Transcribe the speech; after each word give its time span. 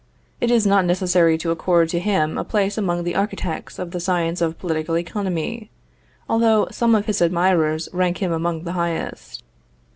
It 0.39 0.49
is 0.49 0.65
not 0.65 0.85
necessary 0.85 1.37
to 1.37 1.51
accord 1.51 1.89
to 1.89 1.99
him 1.99 2.35
a 2.35 2.43
place 2.43 2.75
among 2.75 3.03
the 3.03 3.13
architects 3.13 3.77
of 3.77 3.91
the 3.91 3.99
science 3.99 4.41
of 4.41 4.57
political 4.57 4.97
economy, 4.97 5.69
although 6.27 6.67
some 6.71 6.95
of 6.95 7.05
his 7.05 7.21
admirers 7.21 7.87
rank 7.93 8.17
him 8.17 8.31
among 8.31 8.63
the 8.63 8.71
highest. 8.71 9.43